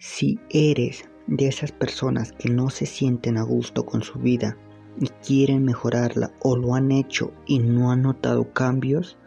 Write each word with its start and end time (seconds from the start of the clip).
Si 0.00 0.38
eres 0.50 1.08
de 1.26 1.48
esas 1.48 1.72
personas 1.72 2.30
que 2.30 2.48
no 2.48 2.70
se 2.70 2.86
sienten 2.86 3.36
a 3.36 3.42
gusto 3.42 3.84
con 3.84 4.02
su 4.02 4.20
vida 4.20 4.56
y 5.00 5.08
quieren 5.26 5.64
mejorarla 5.64 6.32
o 6.40 6.56
lo 6.56 6.76
han 6.76 6.92
hecho 6.92 7.32
y 7.46 7.58
no 7.58 7.90
han 7.90 8.02
notado 8.02 8.52
cambios, 8.52 9.18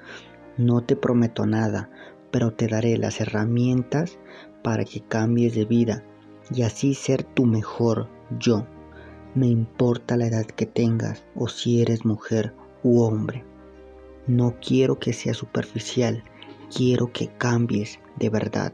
no 0.58 0.82
te 0.82 0.96
prometo 0.96 1.46
nada, 1.46 1.90
pero 2.32 2.54
te 2.54 2.70
daré 2.70 2.98
las 2.98 3.20
herramientas 3.20 4.18
para 4.64 4.86
que 4.86 5.02
cambies 5.02 5.56
de 5.56 5.66
vida 5.66 6.06
y 6.56 6.62
así 6.62 6.94
ser 6.94 7.24
tu 7.24 7.46
mejor 7.46 8.08
yo. 8.40 8.66
Me 9.36 9.48
importa 9.48 10.16
la 10.16 10.28
edad 10.28 10.46
que 10.46 10.68
tengas 10.68 11.26
o 11.36 11.50
si 11.50 11.82
eres 11.82 12.06
mujer 12.06 12.54
u 12.82 13.02
hombre. 13.02 13.44
No 14.26 14.56
quiero 14.66 15.00
que 15.00 15.12
sea 15.12 15.34
superficial, 15.34 16.24
quiero 16.74 17.12
que 17.12 17.28
cambies 17.28 18.00
de 18.18 18.30
verdad. 18.30 18.72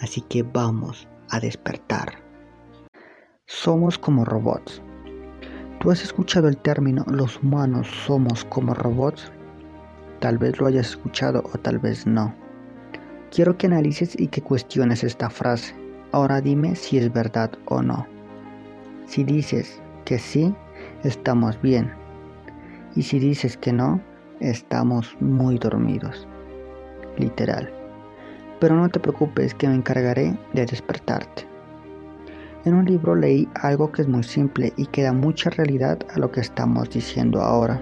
Así 0.00 0.22
que 0.22 0.42
vamos 0.42 1.06
a 1.30 1.40
despertar. 1.40 2.22
Somos 3.46 3.98
como 3.98 4.24
robots. 4.24 4.82
¿Tú 5.80 5.90
has 5.90 6.02
escuchado 6.02 6.48
el 6.48 6.56
término 6.56 7.04
los 7.08 7.42
humanos 7.42 7.88
somos 8.06 8.44
como 8.44 8.74
robots? 8.74 9.32
Tal 10.20 10.38
vez 10.38 10.60
lo 10.60 10.66
hayas 10.66 10.90
escuchado 10.90 11.42
o 11.52 11.58
tal 11.58 11.78
vez 11.78 12.06
no. 12.06 12.34
Quiero 13.30 13.56
que 13.56 13.66
analices 13.66 14.18
y 14.20 14.28
que 14.28 14.42
cuestiones 14.42 15.02
esta 15.02 15.30
frase. 15.30 15.74
Ahora 16.12 16.40
dime 16.40 16.74
si 16.76 16.98
es 16.98 17.12
verdad 17.12 17.50
o 17.66 17.80
no. 17.80 18.06
Si 19.06 19.24
dices 19.24 19.80
que 20.04 20.18
sí, 20.18 20.54
estamos 21.04 21.60
bien. 21.62 21.90
Y 22.94 23.02
si 23.02 23.18
dices 23.18 23.56
que 23.56 23.72
no, 23.72 24.00
estamos 24.40 25.16
muy 25.20 25.58
dormidos. 25.58 26.26
Literal 27.16 27.79
pero 28.60 28.76
no 28.76 28.88
te 28.88 29.00
preocupes 29.00 29.54
que 29.54 29.66
me 29.66 29.74
encargaré 29.74 30.38
de 30.52 30.66
despertarte. 30.66 31.46
En 32.66 32.74
un 32.74 32.84
libro 32.84 33.14
leí 33.14 33.48
algo 33.54 33.90
que 33.90 34.02
es 34.02 34.08
muy 34.08 34.22
simple 34.22 34.72
y 34.76 34.84
que 34.86 35.02
da 35.02 35.12
mucha 35.12 35.48
realidad 35.48 35.98
a 36.14 36.18
lo 36.18 36.30
que 36.30 36.40
estamos 36.40 36.90
diciendo 36.90 37.40
ahora. 37.40 37.80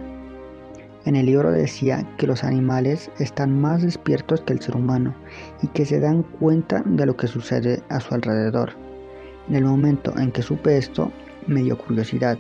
En 1.05 1.17
el 1.17 1.27
libro 1.27 1.51
decía 1.51 2.07
que 2.17 2.27
los 2.27 2.45
animales 2.45 3.11
están 3.19 3.61
más 3.61 3.83
despiertos 3.83 4.43
que 4.43 4.53
el 4.53 4.61
ser 4.61 4.77
humano 4.77 5.15
y 5.63 5.67
que 5.69 5.85
se 5.85 5.99
dan 5.99 6.23
cuenta 6.23 6.83
de 6.85 7.07
lo 7.07 7.17
que 7.17 7.27
sucede 7.27 7.83
a 7.89 7.99
su 7.99 8.15
alrededor. 8.15 8.71
En 9.49 9.57
el 9.57 9.65
momento 9.65 10.17
en 10.17 10.31
que 10.31 10.43
supe 10.43 10.77
esto, 10.77 11.11
me 11.47 11.63
dio 11.63 11.77
curiosidad. 11.77 12.39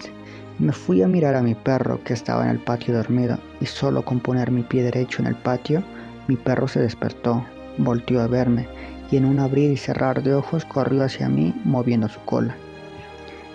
Me 0.58 0.72
fui 0.72 1.02
a 1.02 1.08
mirar 1.08 1.34
a 1.34 1.42
mi 1.42 1.54
perro 1.54 2.02
que 2.04 2.12
estaba 2.12 2.44
en 2.44 2.50
el 2.50 2.58
patio 2.58 2.94
dormido 2.94 3.38
y 3.60 3.66
solo 3.66 4.04
con 4.04 4.20
poner 4.20 4.50
mi 4.50 4.62
pie 4.62 4.82
derecho 4.84 5.22
en 5.22 5.28
el 5.28 5.36
patio, 5.36 5.82
mi 6.28 6.36
perro 6.36 6.68
se 6.68 6.80
despertó, 6.80 7.44
volteó 7.78 8.20
a 8.20 8.26
verme 8.26 8.68
y 9.10 9.16
en 9.16 9.24
un 9.24 9.38
abrir 9.38 9.70
y 9.70 9.76
cerrar 9.76 10.22
de 10.22 10.34
ojos 10.34 10.64
corrió 10.64 11.04
hacia 11.04 11.28
mí 11.28 11.54
moviendo 11.64 12.08
su 12.08 12.20
cola. 12.20 12.56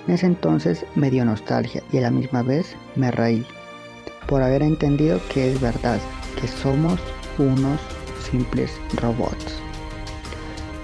En 0.08 0.16
ese 0.16 0.26
entonces 0.26 0.86
me 0.96 1.10
dio 1.10 1.24
nostalgia 1.24 1.84
y 1.92 1.98
a 1.98 2.02
la 2.02 2.12
misma 2.12 2.42
vez 2.42 2.76
me 2.96 3.12
reí 3.12 3.46
por 4.28 4.42
haber 4.42 4.64
entendido 4.64 5.20
que 5.32 5.52
es 5.52 5.62
verdad, 5.62 6.00
que 6.40 6.48
somos 6.48 7.00
unos 7.38 7.80
simples 8.30 8.72
robots. 8.96 9.62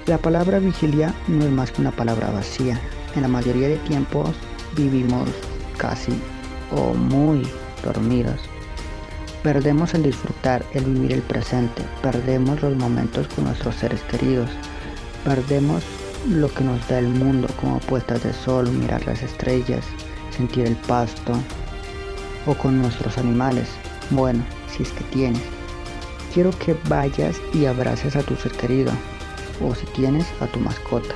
La 0.05 0.17
palabra 0.17 0.59
vigilia 0.59 1.13
no 1.27 1.45
es 1.45 1.51
más 1.51 1.71
que 1.71 1.81
una 1.81 1.91
palabra 1.91 2.31
vacía. 2.31 2.79
En 3.15 3.21
la 3.21 3.27
mayoría 3.27 3.69
de 3.69 3.77
tiempos 3.77 4.35
vivimos 4.75 5.29
casi 5.77 6.13
o 6.71 6.93
muy 6.93 7.47
dormidos. 7.83 8.39
Perdemos 9.43 9.93
el 9.93 10.03
disfrutar, 10.03 10.65
el 10.73 10.83
vivir 10.83 11.13
el 11.13 11.21
presente, 11.21 11.81
perdemos 12.01 12.61
los 12.61 12.75
momentos 12.75 13.25
con 13.29 13.45
nuestros 13.45 13.75
seres 13.75 14.01
queridos, 14.01 14.49
perdemos 15.23 15.81
lo 16.27 16.53
que 16.53 16.65
nos 16.65 16.85
da 16.89 16.99
el 16.99 17.07
mundo 17.07 17.47
como 17.61 17.79
puestas 17.79 18.21
de 18.23 18.33
sol, 18.33 18.69
mirar 18.69 19.05
las 19.05 19.23
estrellas, 19.23 19.85
sentir 20.35 20.65
el 20.65 20.75
pasto 20.75 21.33
o 22.45 22.53
con 22.53 22.81
nuestros 22.81 23.17
animales. 23.17 23.69
Bueno, 24.09 24.43
si 24.69 24.83
es 24.83 24.91
que 24.91 25.05
tienes. 25.05 25.41
Quiero 26.33 26.51
que 26.51 26.75
vayas 26.89 27.37
y 27.53 27.65
abraces 27.65 28.17
a 28.17 28.23
tu 28.23 28.35
ser 28.35 28.51
querido 28.51 28.91
o 29.65 29.73
si 29.73 29.85
tienes 29.87 30.27
a 30.41 30.47
tu 30.47 30.59
mascota. 30.59 31.15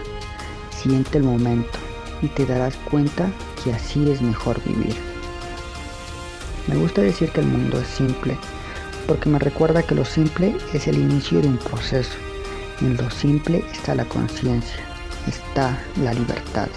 Siente 0.72 1.18
el 1.18 1.26
momento 1.26 1.78
y 2.22 2.28
te 2.28 2.46
darás 2.46 2.76
cuenta 2.90 3.30
que 3.62 3.74
así 3.74 4.10
es 4.10 4.22
mejor 4.22 4.64
vivir. 4.64 5.13
Me 6.68 6.76
gusta 6.78 7.02
decir 7.02 7.30
que 7.32 7.42
el 7.42 7.48
mundo 7.48 7.80
es 7.80 7.88
simple, 7.88 8.38
porque 9.08 9.30
me 9.30 9.40
recuerda 9.40 9.84
que 9.84 9.96
lo 9.96 10.06
simple 10.06 10.56
es 10.74 10.88
el 10.88 10.98
inicio 10.98 11.42
de 11.42 11.48
un 11.48 11.58
proceso. 11.58 12.18
En 12.82 12.96
lo 12.98 13.10
simple 13.10 13.64
está 13.72 13.96
la 13.96 14.06
conciencia, 14.06 14.84
está 15.28 15.78
la 16.02 16.14
libertad. 16.14 16.70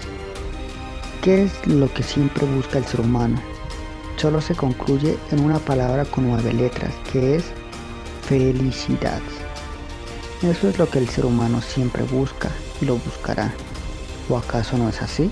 ¿Qué 1.22 1.44
es 1.44 1.66
lo 1.66 1.92
que 1.92 2.02
siempre 2.02 2.46
busca 2.46 2.78
el 2.78 2.84
ser 2.84 3.00
humano? 3.00 3.40
Solo 4.16 4.40
se 4.40 4.54
concluye 4.54 5.16
en 5.30 5.40
una 5.44 5.58
palabra 5.58 6.04
con 6.04 6.28
nueve 6.28 6.52
letras, 6.52 6.94
que 7.12 7.36
es 7.36 7.44
felicidad. 8.22 9.20
Eso 10.42 10.68
es 10.68 10.78
lo 10.78 10.88
que 10.88 10.98
el 10.98 11.08
ser 11.08 11.26
humano 11.26 11.60
siempre 11.62 12.02
busca 12.04 12.50
y 12.80 12.84
lo 12.86 12.96
buscará. 12.96 13.52
¿O 14.28 14.36
acaso 14.36 14.76
no 14.76 14.88
es 14.88 15.00
así? 15.00 15.30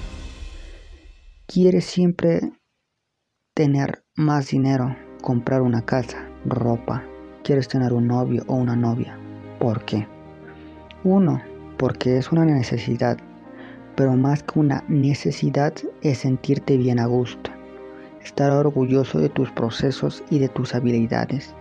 Quiere 1.47 1.81
siempre 1.81 2.53
tener 3.55 4.03
más 4.17 4.49
dinero, 4.49 4.97
comprar 5.23 5.63
una 5.63 5.81
casa, 5.81 6.29
ropa, 6.45 7.05
quieres 7.45 7.69
tener 7.69 7.93
un 7.93 8.09
novio 8.09 8.43
o 8.49 8.57
una 8.57 8.75
novia. 8.75 9.17
¿Por 9.61 9.85
qué? 9.85 10.09
Uno, 11.05 11.41
porque 11.79 12.19
es 12.19 12.33
una 12.33 12.45
necesidad, 12.45 13.17
pero 13.95 14.17
más 14.17 14.43
que 14.43 14.59
una 14.59 14.83
necesidad 14.89 15.73
es 16.03 16.19
sentirte 16.19 16.77
bien 16.77 16.99
a 16.99 17.07
gusto, 17.07 17.53
estar 18.25 18.51
orgulloso 18.51 19.21
de 19.21 19.29
tus 19.29 19.53
procesos 19.53 20.25
y 20.31 20.41
de 20.41 20.49
tus 20.49 20.75
habilidades. 20.75 21.55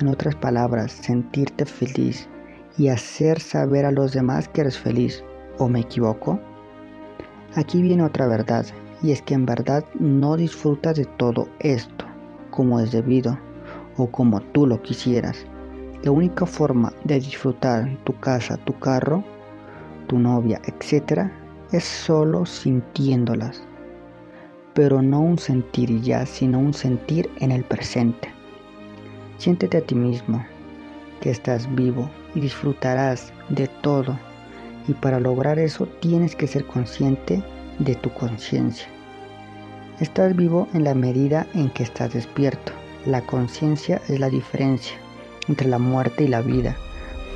En 0.00 0.08
otras 0.08 0.34
palabras, 0.36 0.90
sentirte 0.90 1.66
feliz 1.66 2.30
y 2.78 2.88
hacer 2.88 3.40
saber 3.40 3.84
a 3.84 3.92
los 3.92 4.12
demás 4.12 4.48
que 4.48 4.62
eres 4.62 4.78
feliz. 4.78 5.22
¿O 5.58 5.68
me 5.68 5.80
equivoco? 5.80 6.40
Aquí 7.54 7.82
viene 7.82 8.02
otra 8.02 8.26
verdad 8.26 8.64
y 9.04 9.12
es 9.12 9.20
que 9.20 9.34
en 9.34 9.44
verdad 9.44 9.84
no 10.00 10.34
disfrutas 10.34 10.96
de 10.96 11.04
todo 11.04 11.46
esto 11.58 12.06
como 12.50 12.80
es 12.80 12.90
debido 12.90 13.38
o 13.98 14.06
como 14.06 14.40
tú 14.40 14.66
lo 14.66 14.80
quisieras. 14.80 15.44
La 16.02 16.10
única 16.10 16.46
forma 16.46 16.90
de 17.04 17.20
disfrutar 17.20 17.98
tu 18.04 18.18
casa, 18.20 18.56
tu 18.64 18.72
carro, 18.78 19.22
tu 20.06 20.18
novia, 20.18 20.58
etc. 20.64 21.30
es 21.70 21.84
solo 21.84 22.46
sintiéndolas. 22.46 23.62
Pero 24.72 25.02
no 25.02 25.20
un 25.20 25.38
sentir 25.38 26.00
ya, 26.00 26.24
sino 26.24 26.58
un 26.58 26.72
sentir 26.72 27.28
en 27.40 27.52
el 27.52 27.62
presente. 27.62 28.32
Siéntete 29.36 29.78
a 29.78 29.80
ti 29.82 29.94
mismo, 29.94 30.42
que 31.20 31.30
estás 31.30 31.72
vivo 31.74 32.08
y 32.34 32.40
disfrutarás 32.40 33.34
de 33.50 33.68
todo. 33.82 34.18
Y 34.88 34.94
para 34.94 35.20
lograr 35.20 35.58
eso 35.58 35.86
tienes 36.00 36.34
que 36.34 36.46
ser 36.46 36.66
consciente 36.66 37.42
de 37.78 37.94
tu 37.96 38.10
conciencia. 38.10 38.93
Estás 40.00 40.34
vivo 40.34 40.66
en 40.74 40.82
la 40.82 40.94
medida 40.94 41.46
en 41.54 41.70
que 41.70 41.84
estás 41.84 42.14
despierto. 42.14 42.72
La 43.06 43.20
conciencia 43.20 44.02
es 44.08 44.18
la 44.18 44.28
diferencia 44.28 44.96
entre 45.46 45.68
la 45.68 45.78
muerte 45.78 46.24
y 46.24 46.28
la 46.28 46.40
vida. 46.40 46.76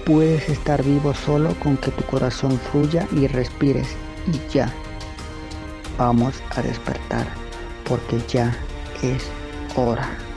Puedes 0.05 0.49
estar 0.49 0.83
vivo 0.83 1.15
solo 1.15 1.55
con 1.61 1.77
que 1.77 1.93
tu 1.93 2.03
corazón 2.05 2.59
fluya 2.59 3.07
y 3.13 3.29
respires 3.29 3.89
y 4.27 4.53
ya. 4.53 4.73
Vamos 5.99 6.43
a 6.57 6.63
despertar 6.63 7.29
porque 7.85 8.19
ya 8.29 8.53
es 9.03 9.31
hora. 9.77 10.28